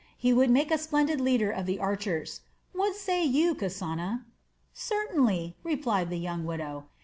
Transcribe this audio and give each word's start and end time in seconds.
He 0.17 0.33
would 0.33 0.49
make 0.49 0.71
a 0.71 0.79
splendid 0.79 1.21
leader 1.21 1.51
of 1.51 1.67
the 1.67 1.77
archers. 1.77 2.41
What 2.73 2.95
say 2.95 3.23
you, 3.23 3.53
Kasana?" 3.53 4.25
"Certainly," 4.73 5.57
replied 5.63 6.09
the 6.09 6.17
young 6.17 6.43
widow. 6.43 6.87